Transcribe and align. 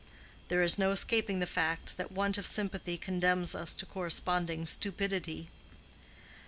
There 0.47 0.63
is 0.63 0.79
no 0.79 0.89
escaping 0.89 1.37
the 1.37 1.45
fact 1.45 1.95
that 1.97 2.11
want 2.11 2.39
of 2.39 2.47
sympathy 2.47 2.97
condemns 2.97 3.53
us 3.53 3.75
to 3.75 3.85
corresponding 3.85 4.65
stupidity. 4.65 5.51